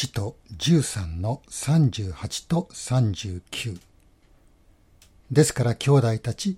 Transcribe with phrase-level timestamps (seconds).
[0.00, 3.78] 使徒13の38と39
[5.30, 6.56] ですから兄弟たち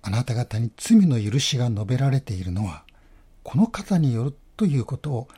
[0.00, 2.84] あなた方に罪の許しが述べられているのは
[3.42, 5.28] この方によるということを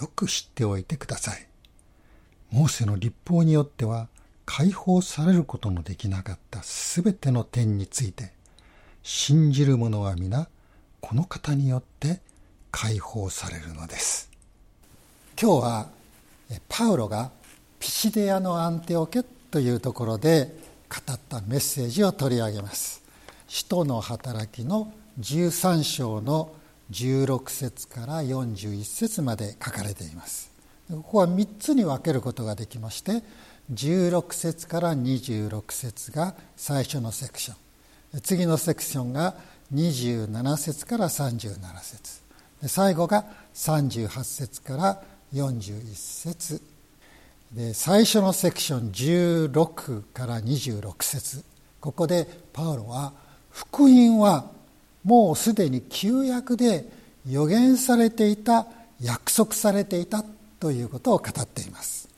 [0.00, 1.44] よく知っておいてください。
[2.52, 4.06] モーセの立法によっては
[4.46, 8.32] 解放されることのできなかったすべての点について
[9.02, 10.48] 信じる者は皆
[11.00, 12.20] この方によって
[12.70, 14.30] 解放されるのです。
[15.36, 16.01] 今日は
[16.68, 17.30] パウロが
[17.78, 20.54] ピシデアのアンテオケというところで
[20.88, 23.02] 語ったメッセージを取り上げます。
[23.48, 26.54] 使徒の働きの13章の
[26.90, 30.52] 16節から41節まで書かれています。
[30.90, 33.22] ここは3つに分けることができまして
[33.72, 39.34] 16節から26節が最初のセクション次のセクションが
[39.72, 42.20] 27節から37節
[42.66, 46.60] 最後が38節から41節。
[47.52, 51.44] で最初のセクション16から26節。
[51.80, 53.12] ここでパウロは
[53.50, 54.50] 福音は
[55.04, 56.88] もうすでに旧約で
[57.28, 58.66] 予言されていた
[59.00, 60.24] 約束されていた
[60.60, 62.08] ということを語っています。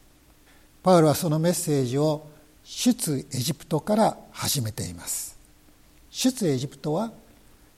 [0.82, 2.26] パウロはそのメッセージを
[2.62, 5.36] 出エジプトから始めています。
[6.10, 7.12] 出エジプトは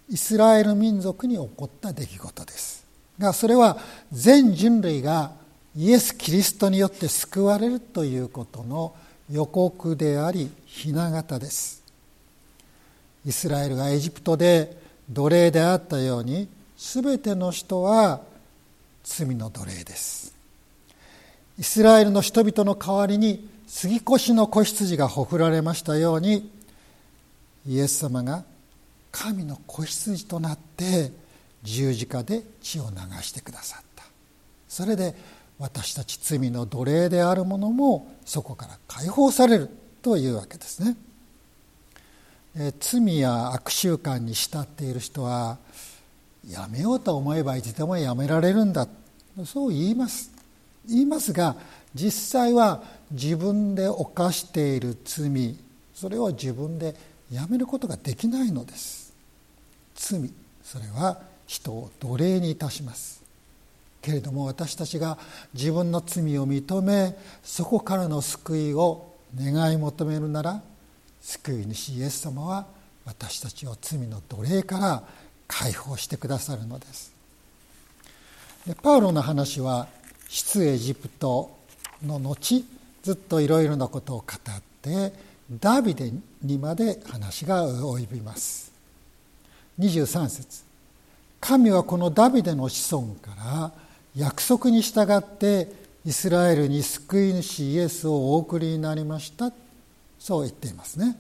[0.09, 2.86] イスラエル民族に起こった出来事です。
[3.19, 3.79] がそれは
[4.13, 5.33] 全人類が
[5.77, 8.95] イエス・キリストによって救われるということの
[9.31, 11.83] 予告であり雛形です。
[13.25, 14.77] イスラエルがエジプトで
[15.11, 18.21] 奴隷であったように全ての人は
[19.05, 20.35] 罪の奴隷です。
[21.59, 26.51] イスラエルの人々の代わりに杉越の子羊がほふられましたように
[27.67, 28.45] イエス様が
[29.11, 31.11] 神の子羊となって
[31.63, 34.05] 十字架で血を流してくださった。
[34.69, 35.15] それで
[35.59, 39.71] 私たち罪の奴隷であるものもそこから解放される
[40.03, 40.97] というわけですね。
[42.81, 45.59] 罪や悪習慣に慕っている人は
[46.49, 48.87] やめようと思えばいつでもやめられるんだ。
[49.45, 50.31] そう言います。
[50.89, 51.57] 言いますが
[51.95, 55.57] 実際は自分で犯している罪
[55.95, 56.95] それを自分で
[57.33, 59.13] やめることができないのです。
[59.95, 60.31] 罪
[60.63, 63.23] それは人を奴隷にいたします。
[64.03, 65.19] けれども私たちが
[65.53, 70.63] 自分の罪を認めそこからの救いを願い求めるなら
[71.21, 72.67] 救い主イエス様は
[73.05, 75.03] 私たちを罪の奴隷から
[75.49, 77.13] 解放してくださるのです。
[78.67, 79.89] でパウロの話は
[80.29, 81.57] 出エジプト
[82.05, 82.65] の後
[83.03, 85.13] ずっといろいろなことを語って
[85.61, 88.73] ダビデにまで話が及びます。
[89.79, 90.66] 23節。
[91.47, 93.73] 神はこのダビデの子孫から
[94.17, 95.71] 約束に従って
[96.05, 99.53] イスラエルに救い主イエスをお送りになりました。
[100.19, 101.17] そう言っていますね。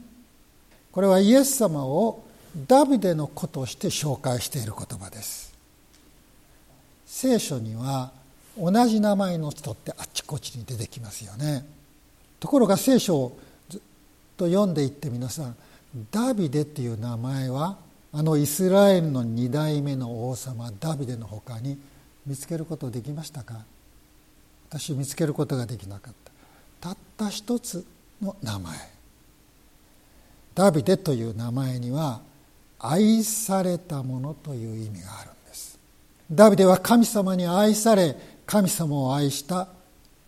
[0.91, 2.25] これはイエス様を
[2.66, 5.54] ダビデの子として紹介している言葉です。
[7.06, 8.10] 聖書には
[8.58, 11.64] 同じ名前の人ってあっちこっちに出てきますよね。
[12.41, 13.38] ところが聖書を
[13.69, 13.81] ずっ
[14.37, 15.56] と読んでいって皆さん
[16.10, 17.86] ダビデっていう名前は
[18.19, 21.78] あのイスラエルの2代目の王様ダビデのほかに
[22.27, 23.66] 見つけることできましたか？
[24.71, 26.15] 私見つけることができなかっ
[26.81, 26.88] た。
[26.88, 27.84] たった一つ
[28.22, 28.75] の名前。
[30.55, 32.22] ダビデという名前には
[32.78, 35.78] 愛されたものという意味があるんです。
[36.32, 38.16] ダビデは神様に愛され
[38.47, 39.69] 神様を愛した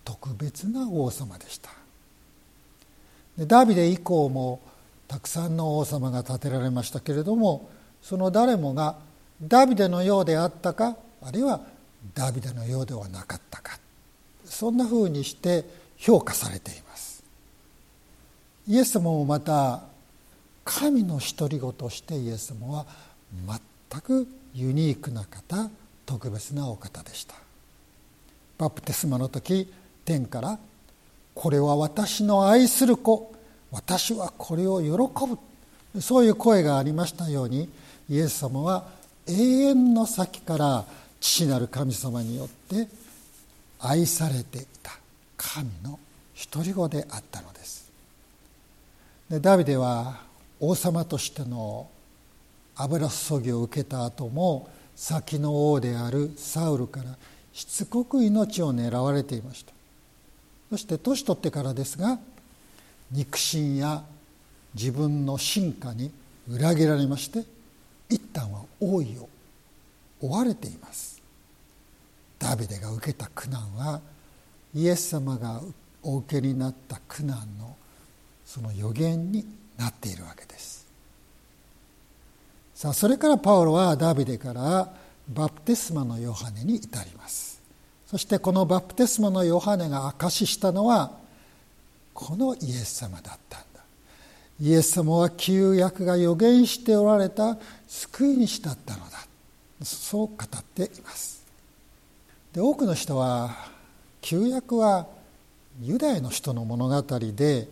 [0.05, 1.71] 特別な王様でした。
[3.39, 4.61] でダビデ以降も
[5.07, 7.71] たくさんの王様が建てられましたけれども
[8.03, 8.97] その誰もが
[9.43, 11.61] ダビデのようであったかあるいは
[12.15, 13.79] ダビデのようではなかったか。
[14.45, 15.65] そんなふうにして
[15.97, 17.23] 評価されています。
[18.67, 19.83] イエス様もまた
[20.65, 22.87] 神の独り子としてイエス様は
[23.91, 25.71] 全くユニークな方
[26.07, 27.35] 特別なお方でした。
[28.59, 29.73] バプテスマの時
[30.05, 30.59] 天から
[31.35, 33.33] 「これは私の愛する子
[33.71, 35.39] 私はこれを喜ぶ」
[36.03, 37.69] そういう声がありましたように
[38.09, 38.89] イエス様は
[39.27, 40.85] 永遠の先から
[41.21, 42.89] 父なる神様によって
[43.81, 44.93] 愛されていた
[45.37, 45.99] 神の
[46.53, 47.91] 独り子であったのです。
[49.29, 50.21] でダビデは
[50.61, 51.89] 王様としての
[52.77, 57.17] 油注ぎを受けた後も先の王であるサウルから
[57.53, 59.73] しつこく命を狙われていました。
[60.71, 62.19] そして年取ってからですが
[63.11, 64.03] 肉親や
[64.75, 66.11] 自分の進化に
[66.49, 67.45] 裏切られまして
[68.09, 69.29] 一旦は王位を
[70.21, 71.21] 追われています。
[72.39, 74.01] ダビデが受けた苦難は
[74.75, 75.61] イエス様が
[76.03, 77.77] お受けになった苦難の
[78.45, 79.45] その予言に
[79.77, 80.87] なっているわけです。
[82.75, 84.93] さあそれからパウロはダビデから
[85.29, 87.61] バプテスマのヨハネに至ります。
[88.07, 91.13] そしてこのバプテスマのヨハネが証ししたのは
[92.15, 93.68] このイエス様だったんだ
[94.61, 97.57] イエス様は旧約が予言しておられた
[97.87, 99.19] 救い主だったのだ。
[99.85, 101.45] そう語っています。
[102.53, 103.55] で多くの人は
[104.21, 105.07] 旧約は
[105.81, 107.69] ユダヤの人の物語で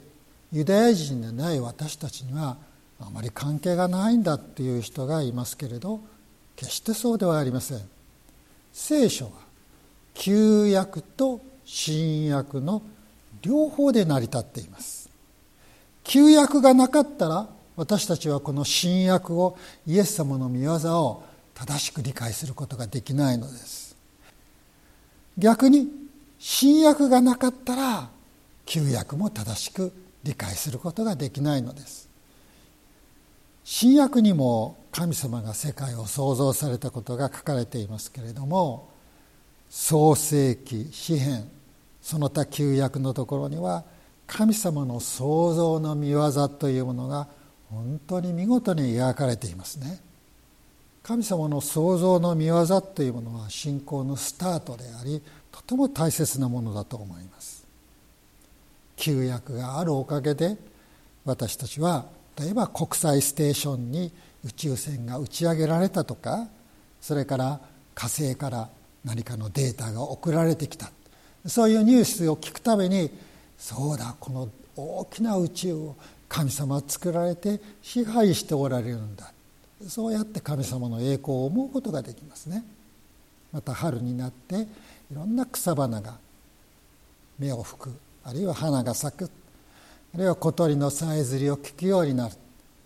[0.52, 2.56] ユダヤ人でない私たちには
[3.00, 6.00] あまり関係がないんだっていう人がいますけれど
[6.54, 7.80] 決してそうではありません。
[8.72, 9.32] 聖書は
[10.14, 12.82] 旧約と新約の
[13.42, 15.05] 両方で成り立っています。
[16.06, 21.24] 旧約がなかったら私たちはこの新約をイエス様の御業を
[21.54, 23.96] 正しく理解することができないのです。
[25.36, 25.88] 逆に
[26.38, 28.08] 新約がなかったら
[28.64, 29.92] 旧約も正しく
[30.22, 32.08] 理解することができないのです。
[33.64, 38.88] 新約にも神様が世界を創造されたことが書かれていますけれども
[39.68, 41.50] 創世記詩篇
[42.00, 43.84] その他旧約のところには
[44.26, 47.28] 神様の創造の見業というものが
[47.70, 50.00] 本当に見事に描かれていますね。
[51.02, 57.64] 神様の創造の見業というものは信仰のスタートでありとても大切なものだと思います。
[58.96, 60.56] 旧約があるおかげで
[61.24, 62.06] 私たちは
[62.38, 64.12] 例えば国際ステーションに
[64.44, 66.48] 宇宙船が打ち上げられたとか
[67.00, 67.60] それから
[67.94, 68.68] 火星から
[69.04, 70.90] 何かのデータが送られてきた。
[71.46, 73.10] そういうニュースを聞くために
[73.58, 75.96] そうだこの大きな宇宙を
[76.28, 79.32] 神様は作られて支配しておられるんだ。
[79.88, 82.64] そうやって神様の栄光を思うことができますね。
[83.52, 84.66] また春になってい
[85.14, 86.18] ろんな草花が
[87.38, 87.90] 芽を吹く
[88.24, 89.30] あるいは花が咲く
[90.14, 92.34] あるいは小鳥のさえずりを聞くようになる。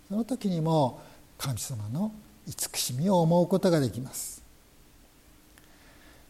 [0.08, 1.00] その時にも
[1.38, 2.12] 神様の
[2.46, 4.42] 慈しみを思うことができます。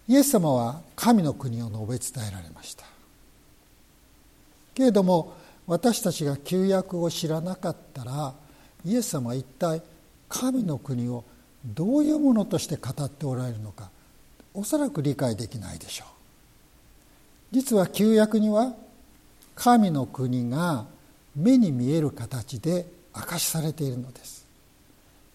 [0.06, 2.84] イエス様は神の国を述べ伝えられました。
[4.80, 5.36] けれども
[5.66, 8.32] 私たちが旧約を知らなかったら
[8.82, 9.82] イエス様は一体
[10.26, 11.22] 神の国を
[11.66, 13.90] どういうものとして語っておられるのか
[14.54, 16.08] おそらく理解できないでしょう。
[17.52, 18.74] 実は旧約には
[19.54, 20.86] 神の国が
[21.36, 24.46] 目に見える形で明かしされているのです。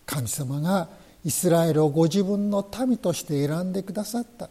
[0.07, 0.89] 神様が
[1.23, 4.49] イスラエルをご自分の民として選んでくださった。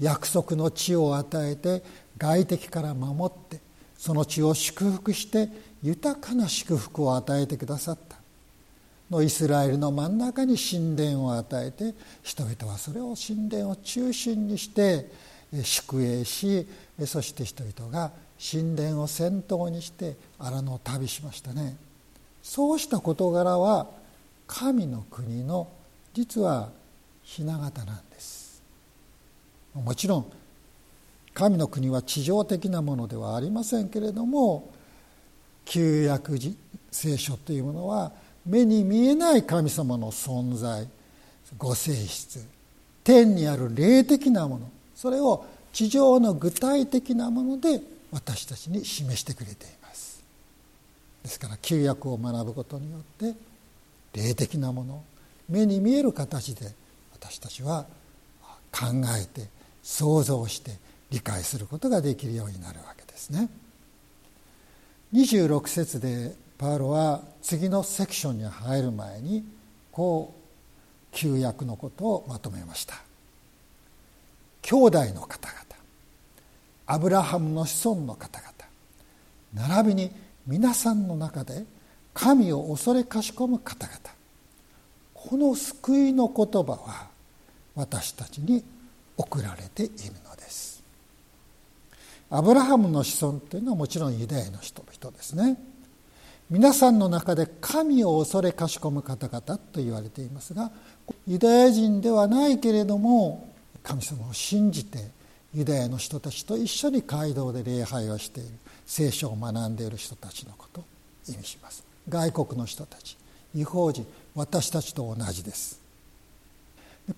[0.00, 1.84] 約束の地を与えて
[2.18, 3.63] 外敵から守って
[4.04, 5.48] その地を祝福して
[5.82, 8.18] 豊かな祝福を与えてくださった。
[9.10, 15.10] のイスラエルの真ん中に神殿を与えて人々はそれを神殿を中心にして
[15.62, 16.68] 宿営し
[17.06, 21.74] そして人々が神殿を先頭にして荒野を旅しましたね。
[22.42, 23.86] そうした事柄は
[24.46, 25.66] 神の国の
[26.12, 26.68] 実は
[27.24, 28.62] 雛形なんです。
[29.72, 30.43] もちろん
[31.34, 34.72] 神の国は地上的なものではありませんけれども
[35.64, 36.38] 旧約
[36.90, 38.12] 聖書というものは
[38.46, 40.86] 目に見えない神様の存在
[41.58, 42.46] ご性質
[43.02, 47.80] 天にある霊的なものそれを地上の具体的なもので
[48.12, 50.22] 私たちに示してくれています。
[51.24, 53.34] ですから旧約を学ぶことによって
[54.12, 55.02] 霊的なもの
[55.48, 56.72] 目に見える形で
[57.12, 57.86] 私たちは
[58.70, 58.86] 考
[59.20, 59.48] えて
[59.82, 60.72] 想像して
[61.14, 63.48] 理解することができるようになるわけですね。
[65.12, 69.44] 26節でパウロは次のセクションに入る前に
[69.92, 72.96] こう旧約のことをまとめました。
[74.62, 75.60] 兄弟の方々
[76.86, 80.10] アブラハムの子孫の方々並びに
[80.48, 81.64] 皆さんの中で
[82.12, 83.98] 神を恐れかしこむ方々
[85.12, 87.08] この救いの言葉は
[87.76, 88.64] 私たちに
[89.16, 89.92] 送られている
[92.34, 95.56] アブラハムの子孫というのはもちろんユダヤの人々ですね。
[96.50, 100.72] 皆さんの中で神を恐れかしこむ方々と言われていますが
[101.26, 104.98] ユダヤ人ではないけれども神様を信じて
[105.54, 108.50] ユダヤの人たちと一緒に街道で礼拝をしている
[108.84, 110.84] 聖書を学んでいる人たちのことを
[111.28, 111.84] 意味します。
[112.08, 113.16] 外国の人たち
[113.54, 115.80] 違法人私たちと同じです。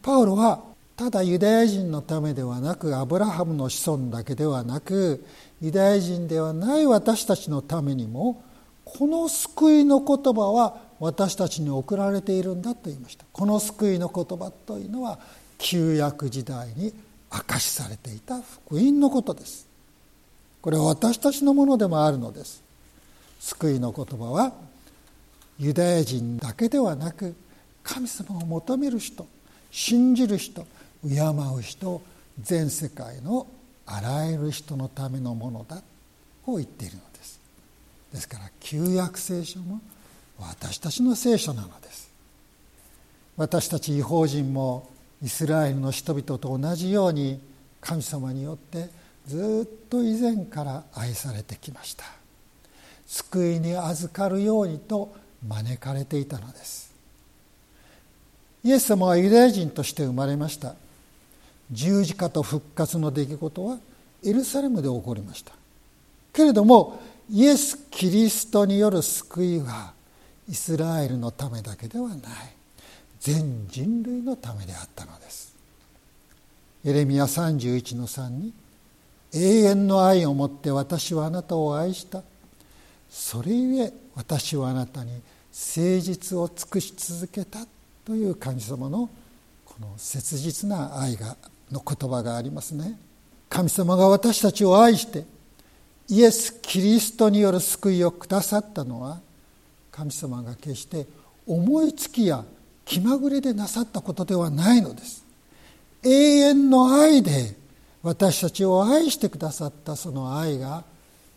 [0.02, 5.24] パウロはただユダヤ人のためではなくアブラハムの子孫だけではなく
[5.60, 8.42] ユダヤ人ではない私たちのためにも
[8.84, 13.26] この救いの言葉は私たちに送られているんだと言いました。
[13.30, 15.18] この救いの言葉というのは
[15.58, 16.94] 旧約時代に
[17.30, 19.66] 明かしされていた福音のことです。
[20.62, 22.62] これは私たちのものでもあるのです。
[23.40, 24.54] 救いの言葉は
[25.58, 27.34] ユダヤ人だけではなく
[27.82, 29.26] 神様を求める人
[29.70, 30.66] 信じる人
[31.02, 31.20] 敬
[31.56, 32.02] う人
[32.40, 33.46] 全世界の
[33.86, 35.82] あらゆる人のためのものだ
[36.44, 37.40] と言っているのです。
[38.12, 39.80] ですから旧約聖書も
[40.38, 42.10] 私たちの聖書なのです。
[43.36, 44.88] 私たち違法人も
[45.22, 47.40] イスラエルの人々と同じように
[47.80, 48.88] 神様によって
[49.26, 52.04] ずっと以前から愛されてきました。
[53.06, 55.14] 救いに預かるようにと
[55.46, 56.92] 招かれていたのです。
[58.64, 60.74] イエス様はユダヤ人として生まれました。
[61.72, 63.78] 十字架と復活の出来事は
[64.24, 65.52] エルサレムで起こりました。
[66.32, 69.92] けれどもイエス・キリストによる救いは
[70.48, 72.18] イスラエルのためだけではない。
[73.20, 75.54] 全人類のためであったのです。
[76.84, 78.52] エレミア31の3に
[79.34, 82.22] 「永遠の愛をもって私はあなたを愛した」
[83.10, 87.66] それゆえ私はあなたに誠実を尽くし続けた
[88.04, 89.10] という神様の
[89.64, 91.36] この切実な愛が
[91.70, 92.98] の言葉がありますね。
[93.48, 95.24] 神様が私たちを愛して
[96.08, 99.20] イエス・キリストによる救いをくださったのは
[99.90, 101.06] 神様が決して
[101.46, 102.44] 思いつきや
[102.84, 105.24] 気まぐれでなさったことではないのです。
[106.04, 107.56] 永遠の愛で
[108.02, 110.84] 私たちを愛してくださったその愛が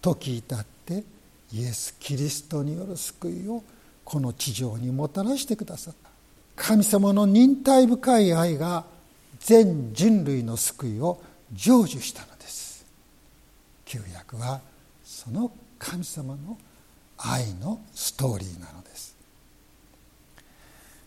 [0.01, 1.03] 時至って
[1.51, 3.63] イエス・キリストによる救いを
[4.03, 6.09] この地上にもたらしてくださった。
[6.55, 8.83] 神様の忍耐深い愛が
[9.39, 11.22] 全人類の救いを
[11.55, 12.86] 成就したのです。
[13.86, 14.62] 旧約は
[15.03, 16.58] その神様の
[17.17, 19.15] 愛のストーリーなのです。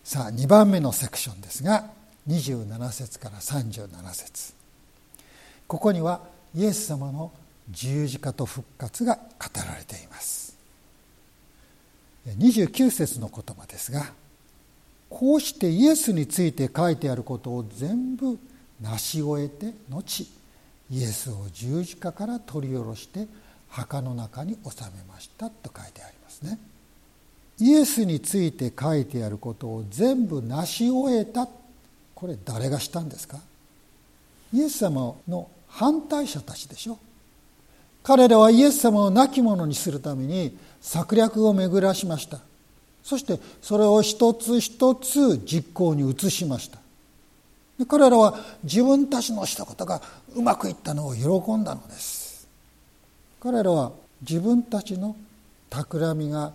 [0.03, 1.89] さあ2番目のセクションですが
[2.27, 4.53] 27節から37節。
[5.67, 6.21] ここには
[6.55, 7.31] イエス様の
[7.69, 9.21] 十字架と復活が語
[9.65, 10.57] られています。
[12.27, 14.13] 29節の言葉ですが
[15.15, 18.39] こうしてイエスについて書いてあることを全部
[18.81, 20.27] 成し終えて後
[20.89, 23.27] イエスを十字架から取り下ろして
[23.69, 26.57] 墓の中に収めましたと書いてありますね。
[27.59, 31.47] イエスについて書いてあることを全部成し終えた。
[32.15, 33.37] これ誰がしたんですか？
[34.51, 36.97] イエス様の反対者たちでしょ。
[38.01, 42.39] 彼らはイエス様を亡き者にするために策略を巡らしました。
[43.03, 46.79] そしてそれを一つ一つ実行に移しました。
[47.87, 50.01] 彼らは自分たちのしたことが
[50.35, 52.47] うまくいったのを喜んだのです。
[53.41, 53.91] 彼らは
[54.21, 55.15] 自分たちの
[55.69, 56.53] 企みが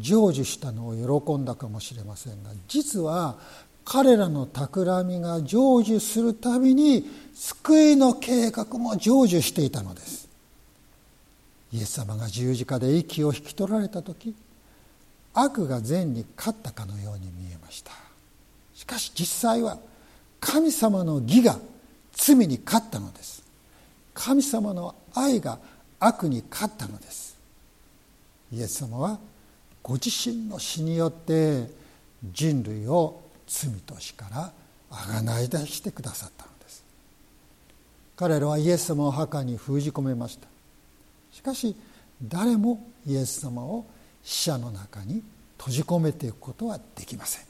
[0.00, 3.36] 成就したのを喜んだかもしれませんが実は
[3.84, 10.28] 彼らの企みが成就するたびに救いの計画も成就していたのです。
[11.72, 14.34] イエス様が十字架で息を引き取られた時
[15.40, 17.92] 悪が善に勝ったかのように見えました。
[18.74, 19.78] しかし実際は
[20.40, 21.58] 神様の義が
[22.12, 23.44] 罪に勝ったのです。
[24.14, 25.60] 神様の愛が
[26.00, 27.38] 悪に勝ったのです。
[28.52, 29.20] イエス様は
[29.80, 31.70] ご自身の死によって
[32.32, 34.52] 人類を罪と死から
[34.90, 36.82] あがない出してくださったのです。
[38.16, 40.48] 彼らはイエス様を墓に封じ込めました。
[41.30, 41.76] しかし
[42.20, 43.86] 誰もイエス様を
[44.28, 45.22] 死者の中に
[45.56, 47.44] 閉じ込めていくことはできません。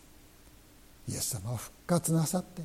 [1.08, 2.62] イエス様は復活なさって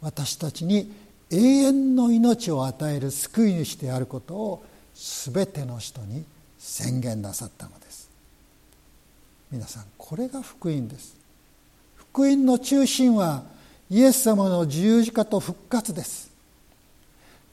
[0.00, 0.92] 私たちに
[1.28, 6.24] 永遠の命を与える救い主であることを全ての人に
[6.56, 8.08] 宣言なさったのです。
[9.50, 11.16] 皆さんこれが福音です。
[11.96, 13.42] 福音の中心は
[13.90, 16.30] イエス様の十字架と復活です。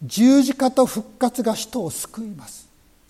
[0.03, 2.64] 十字架と復活が人を救います。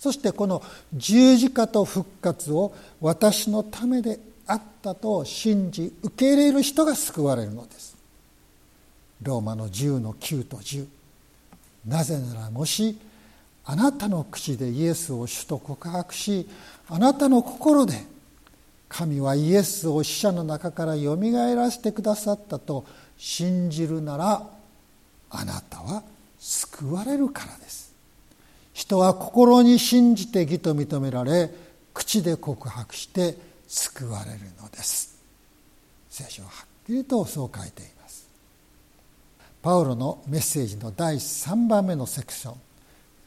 [0.05, 0.61] そしてこの
[0.93, 7.97] 十字架と復活を私のためであったと信じ受け入れる人が救われるのです。
[9.23, 10.85] ローマの10の9と10
[11.87, 12.99] なぜならもし
[13.65, 16.47] あなたの口でイエスを主と告白し
[16.87, 18.03] あなたの心で
[18.87, 22.85] 神はイエスを死者の中からよみがえらせてくださったと
[23.17, 24.47] 信じるなら
[25.31, 26.03] あなたは
[26.37, 27.84] 救われるからです。
[28.75, 31.49] 人は心に信じて義と認められ
[31.93, 33.37] 口で告白して
[33.69, 35.17] 救われるのです。
[36.09, 38.27] 聖書ははっきりとそう書いています。
[39.61, 42.55] パウロのメッセージの第3番目のセクション。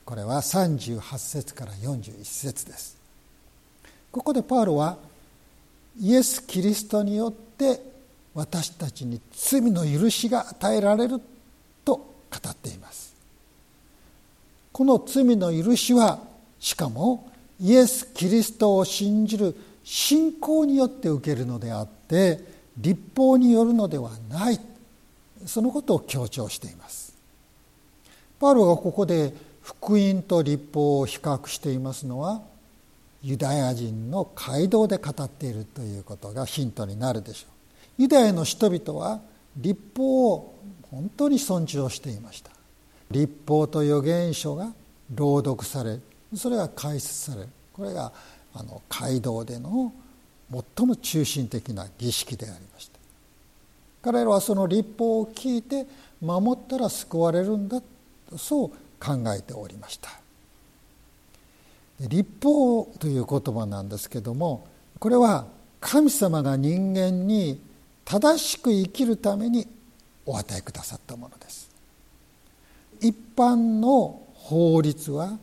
[0.05, 2.99] これは38節から41節です。
[4.13, 4.99] ここでパウロは
[5.99, 7.81] イエス・キリストによって
[8.35, 11.23] 私たちに罪の許しが与えられる
[11.87, 12.05] と語
[12.51, 13.08] っています。
[14.79, 16.21] この罪の許しは
[16.61, 22.39] しかもイエス・キリストを信じる信仰によって受けるのであって
[22.77, 24.61] 立法によるのではない。
[25.47, 27.13] そのことを強調しています。
[28.39, 32.41] パウロがここで福音と立法を比較していますのは
[33.21, 37.47] ユダヤ人の街道で語っているということがヒントになるでしょ
[37.99, 38.03] う。
[38.03, 39.23] ユダヤの人々は
[39.57, 40.55] 立法を
[40.89, 42.58] 本当に尊重していました。
[43.11, 44.73] 立法と預言書が
[45.15, 45.99] 朗読され
[46.35, 48.13] それが解説されるこれが
[48.55, 49.93] あの街道での
[50.77, 52.99] 最も中心的な儀式でありました。
[54.03, 55.87] 彼らはその立法を聞いて
[56.21, 57.81] 守ったら救われるんだ
[58.37, 60.11] そう考えておりました。
[62.01, 64.67] 立法という言葉なんですけども
[65.01, 65.47] これは
[65.81, 67.61] 神様が人間に
[68.05, 69.67] 正しく生きるために
[70.25, 71.68] お与えくださったものです。
[73.01, 75.39] 一般の法律は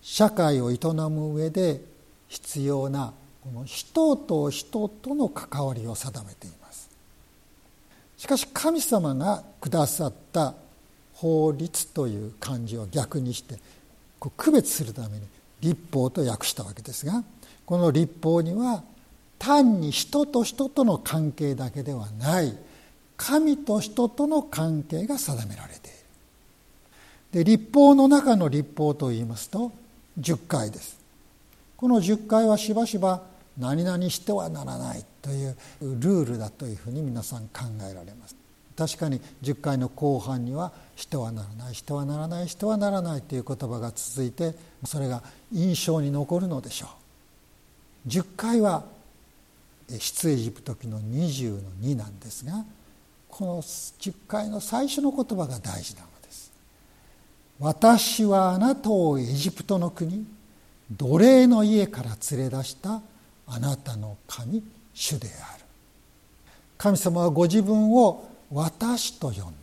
[0.00, 0.78] 社会を営
[1.10, 1.80] む上で
[2.28, 6.90] 必要なこの人と人との関わりを定めています。
[8.16, 10.54] しかし神様がくださった
[11.14, 13.58] 法律という漢字を逆にして
[14.36, 15.22] 区別するために
[15.60, 17.22] 立法と訳したわけですが
[17.66, 18.82] この立法には
[19.38, 22.56] 単に人と人との関係だけではない。
[23.16, 25.81] 神と人との関係が定められている
[27.32, 29.72] で立法の中の立法といいますと
[30.20, 31.00] 10回です。
[31.76, 33.22] この10回はしばしば
[33.58, 38.36] 何々してはならないというルールだというふうに皆さん考えられます。
[38.76, 45.22] 確かに10回の後半にはしてはならないしてはならないしてはならないという言葉が続いてそれが
[45.52, 46.88] 印象に残るのでしょ
[48.06, 48.08] う。
[48.08, 48.84] 10回は
[49.88, 52.64] 出エジプト記の20の2なんですが
[53.28, 56.11] この10回の最初の言葉が大事なの
[57.62, 60.26] 私はあなたをエジプトの国
[60.90, 63.00] 奴隷の家から連れ出した
[63.46, 65.64] あなたの神主である。
[66.76, 69.54] 神様はご自分を私と呼ん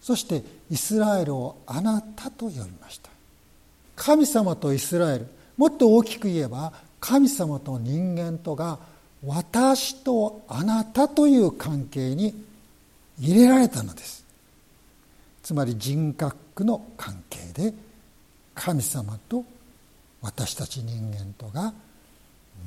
[0.00, 3.10] そしてイスラエルをあなたと呼びました。
[3.94, 8.80] 神様とイスラエルもっと大きく言えば神様と人間とが
[9.24, 12.34] 私とあなたという関係に
[13.20, 14.24] 入れられたのです。
[15.50, 17.74] つまり人格の関係で
[18.54, 19.44] 神様と
[20.22, 21.74] 私たち人間とが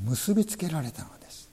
[0.03, 1.49] 結びつけられたのです。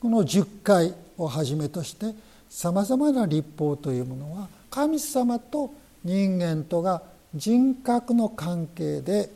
[0.00, 2.14] この10回をはじめとして
[2.48, 5.70] さまざまな立法というものは神様と
[6.02, 7.02] 人間とが
[7.34, 9.28] 人格の関係で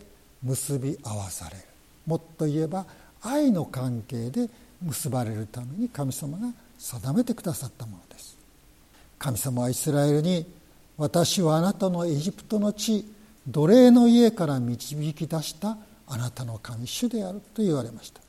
[0.43, 1.63] 結び合わされる。
[2.07, 2.87] もっと言えば
[3.21, 4.49] 愛の関係で
[4.81, 6.49] 結ばれるために神様が
[6.79, 8.39] 定めてくださったものです。
[9.19, 10.57] 神様はイスラエルに
[10.99, 13.07] 私はあなたのエジプトの地
[13.47, 18.21] 奴隷の家から導き出したあなたの神主であると言われました。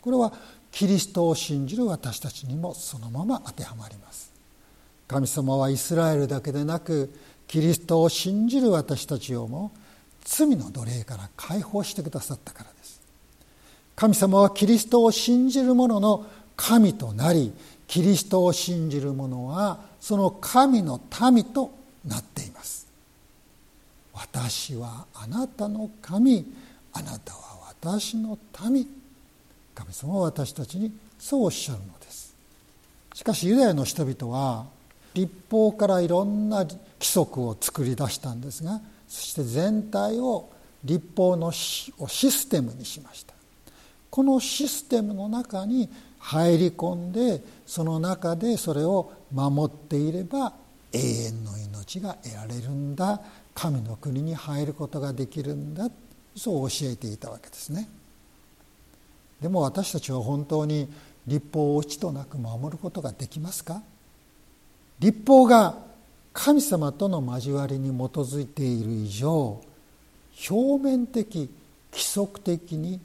[0.00, 0.32] これは
[0.72, 4.32] キリストを信じる私たちにもそのまま当てはまります。
[5.06, 7.12] 神様はイスラエルだけでなく
[7.46, 9.72] キリストを信じる私たちをも
[10.24, 13.00] 罪の奴隷から解放してくださったからです。
[13.94, 17.52] 神様はキリストを信じる者の神となり
[17.86, 22.86] キリストを信じる者はその神の民となっています。
[24.12, 26.46] 私はあなたの神。
[26.92, 28.86] あなたは私の民。
[29.74, 32.34] 神様は私たちにそうおっしゃるのです。
[33.14, 34.66] しかしユダヤの人々は
[35.14, 40.48] 立法からいろんな規則を作り出したんですがそして全体を
[40.84, 41.92] 立法のシ
[42.30, 43.34] ステムにしました。
[44.10, 50.52] このシステムの中に入り込んでその中でそれを守っていれば
[50.92, 53.20] 永遠の命が得られるんだ。
[53.54, 55.90] 神の国に入ることができるんだ。
[56.36, 57.88] そう教えていたわけですね。
[59.40, 60.88] でも私たちは本当に
[61.26, 63.82] 立法を落ちとなく守ることができますか？
[64.98, 65.76] 立法が
[66.32, 69.60] 神様との交わりに基づいている以上
[70.48, 71.50] 表面的
[71.92, 73.00] 規則的に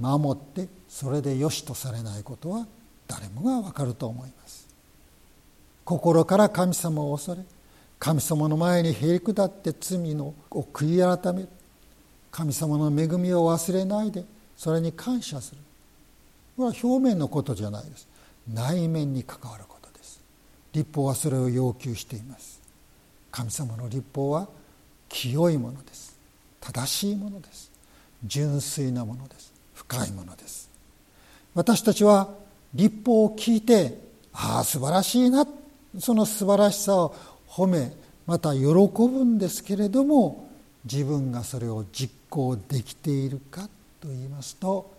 [0.00, 2.66] 守ってそれで良しとされないことは
[3.06, 4.39] 誰もがわかると思います。
[5.90, 7.42] 心から神様を恐れ
[7.98, 11.48] 神様の前にへり下って罪のを悔い改める。
[12.30, 14.24] 神様の恵みを忘れないで
[14.56, 15.58] それに感謝する。
[16.56, 18.06] これは表面のことじゃないです。
[18.48, 20.20] 内面に関わることです。
[20.72, 22.60] 立法はそれを要求しています。
[23.32, 24.46] 神様の立法は
[25.08, 26.16] 清いものです。
[26.60, 27.68] 正しいものです。
[28.24, 29.52] 純粋なものです。
[29.74, 30.70] 深いものです。
[31.56, 32.32] 私たちは
[32.74, 33.98] 立法を聞いて
[34.32, 35.44] ああ素晴らしいな
[35.98, 37.14] その素晴らしさを
[37.48, 37.92] 褒め
[38.26, 40.48] また喜ぶんですけれども
[40.84, 43.68] 自分がそれを実行できているか
[44.00, 44.94] と言いますと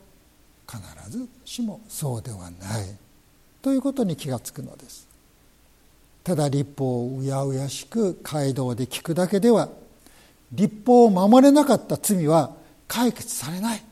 [0.70, 2.98] 必ずしもそうではない
[3.62, 5.08] ということに気がつくのです。
[6.24, 9.70] ただ立法をうやうやしく街道で聞くだけでは
[10.52, 12.52] 立法を守れなかった罪は
[12.88, 13.84] 解決されない。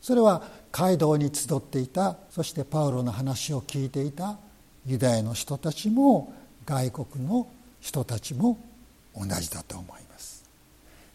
[0.00, 0.42] それは
[0.72, 4.38] 街道に集っていたそしてパウロの話を聞いていた。
[4.86, 6.32] ユダヤの人たちも
[6.66, 7.46] 外国の
[7.80, 8.58] 人たちも
[9.16, 10.44] 同じだと思います。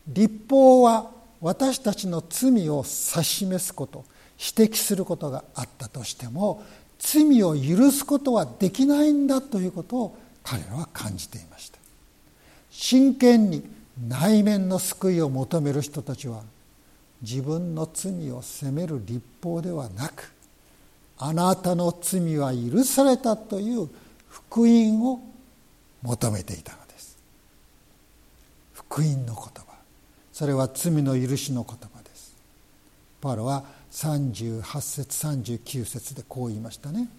[0.07, 4.05] 立法は私たちの罪を指し示すこと
[4.39, 6.63] 指摘することがあったとしても
[6.97, 11.79] 罪を許すことはできないんだということを彼らは感じていました。
[12.71, 13.63] 真剣に
[14.07, 16.43] 内面の救いを求める人たちは
[17.21, 20.31] 自分の罪を責める立法ではなく
[21.19, 23.89] あなたの罪は許されたという
[24.29, 25.21] 福音を
[26.01, 27.17] 求めていたのです。
[28.73, 29.65] 福音の言葉。
[30.31, 32.33] それは罪の許しの言葉です。
[33.19, 37.09] パウロは38節39節でこう言いましたね。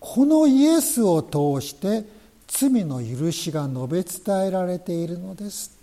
[0.00, 2.04] このイエスを通して
[2.46, 5.78] 罪の許しが述べ伝えられているのです。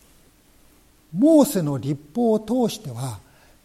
[1.11, 3.19] モーセの立法を通しては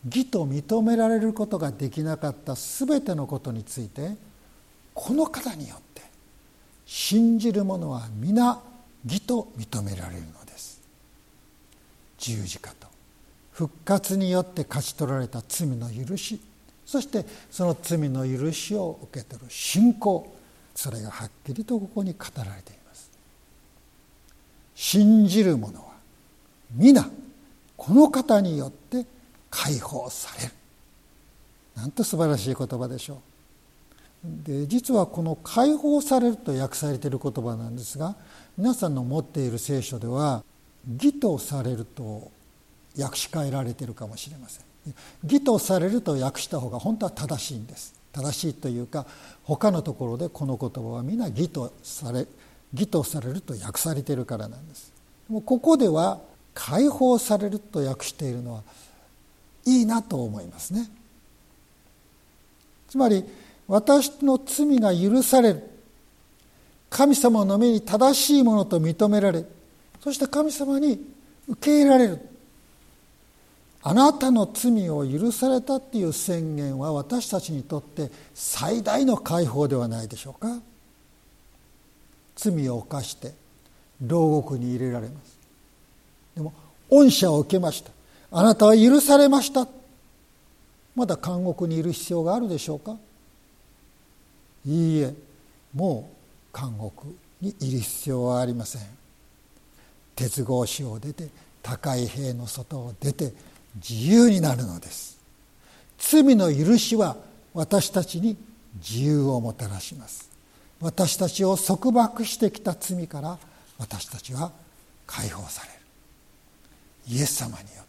[0.07, 4.16] 義と認められることができなかった全てのことについて
[4.95, 6.03] この方によって
[6.87, 8.61] 信じる者は皆
[9.05, 10.81] 義と認められるのです。
[12.19, 12.87] 十字架と
[13.53, 16.40] 復活によって勝ち取られた罪の許し
[16.85, 20.35] そしてその罪の許しを受け取る信仰
[20.75, 23.11] それがはっきりとここに語られています。
[24.75, 25.87] 信じる者は
[26.73, 27.09] 皆
[27.77, 29.05] この方によって
[29.57, 30.53] 解放される。
[31.75, 33.19] なんと素晴らしい言葉でしょう。
[34.45, 38.16] で実はこの「解放される」と訳されている言葉なんですが
[38.59, 40.42] 皆さんの持っている聖書では
[41.01, 42.31] 「義とされる」と
[42.99, 44.64] 訳し替えられているかもしれません。
[45.25, 47.95] 義とされると訳した方が本当は正しいんです。
[48.12, 49.07] 正しいというか
[49.45, 52.27] 他のところでこの言葉は皆義とされ
[52.73, 54.92] 義とされると訳されているからなんです。
[55.29, 56.21] もここでは
[56.55, 58.62] 解放されると訳しているのは
[59.66, 60.88] いいなと思いますね。
[62.88, 63.24] つまり
[63.68, 65.70] 私の罪が許される。
[66.88, 69.44] 神様の目に正しいものと認められ
[70.00, 71.05] そして神様に
[71.48, 72.20] 受け入れられる。
[73.83, 80.61] あなたの罪を許されたっていう宣言は私たちにとって最大の解放ではないでしょうか。
[82.37, 83.33] 罪を犯して
[84.00, 85.38] 牢獄に入れられます。
[86.35, 86.52] でも
[86.90, 87.90] 恩赦を受けました。
[88.31, 89.69] あなたは許されました。
[90.95, 92.97] まだ監獄にいる必要があるでしょうか？
[94.67, 95.15] いいえ
[95.75, 96.11] も
[96.53, 97.07] う監獄
[97.41, 98.83] にいる必要はありません。
[100.15, 101.29] 鉄格子を出て
[101.62, 103.33] 高い塀の外を出て
[103.77, 105.19] 自由になるのです。
[105.99, 107.17] 罪の許しは
[107.53, 108.37] 私たちに
[108.77, 110.31] 自由をもたらします。
[110.81, 113.39] 私たちを束縛してきた罪から
[113.79, 114.53] 私たちは
[115.07, 115.79] 解放される。
[117.09, 117.86] イエス様によって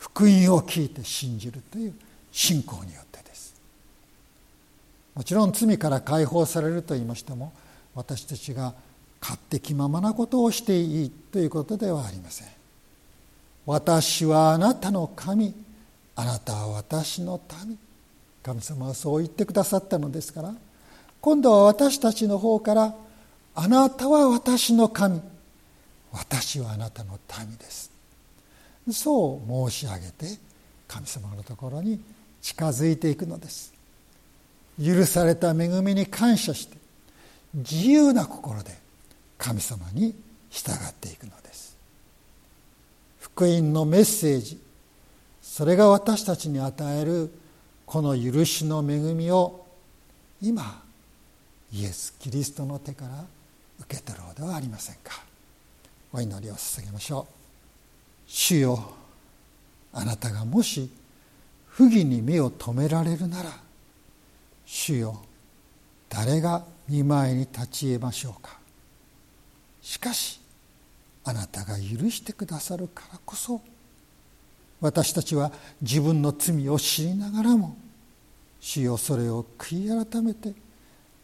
[0.00, 1.94] 福音を聞いて信じるという
[2.32, 3.54] 信仰によってです。
[5.14, 7.52] もちろん罪から解放されると言いましても
[7.94, 8.72] 私たちが
[9.20, 12.48] 勝手気ままなことをしていいということではありません。
[13.66, 15.54] 私はあなたの神
[16.16, 17.78] あなたは私の民。
[18.42, 20.54] 神様はそう言ってくださったのですから
[21.20, 22.94] 今度は私たちの方から
[23.54, 25.20] あなたは私の神。
[26.10, 27.99] 私はあなたの民です。
[28.92, 30.38] そう申し上げて
[30.88, 32.00] 神様のところに
[32.42, 33.72] 近づいていくのです。
[34.82, 36.76] 許された恵みに感謝して
[37.54, 38.76] 自由な心で
[39.36, 40.14] 神様に
[40.50, 41.76] 従っていくのです。
[43.18, 44.60] 福音のメッセージ
[45.42, 47.30] それが私たちに与える
[47.86, 49.66] この許しの恵みを
[50.40, 50.82] 今
[51.72, 53.24] イエス・キリストの手から
[53.80, 55.22] 受け取ろうではありませんか。
[56.12, 57.39] お祈りを捧げましょう。
[58.32, 58.80] 主よ
[59.92, 60.88] あなたがもし
[61.66, 63.50] 不義に目を留められるなら
[64.64, 65.20] 主よ
[66.08, 68.58] 誰が見舞いに立ち得ましょうか。
[69.82, 70.40] しかし
[71.24, 73.60] あなたが許してくださるからこそ
[74.80, 75.50] 私たちは
[75.82, 77.76] 自分の罪を知りながらも
[78.60, 80.52] 主よそれを悔い改めて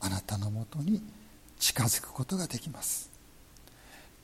[0.01, 1.01] あなたのもとに
[1.59, 3.09] 近づくことができます。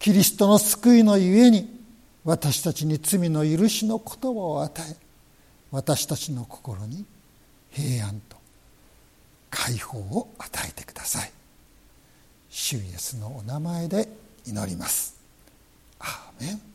[0.01, 1.82] キリストの救いのゆえに
[2.25, 4.97] 私たちに罪の許しの言葉を与え
[5.71, 7.05] 私たちの心に
[7.71, 8.37] 平安と
[9.51, 11.31] 解放を与えてください。
[12.51, 14.09] 主イエスのお名前で
[14.47, 15.17] 祈ります。
[15.99, 16.72] アーメン。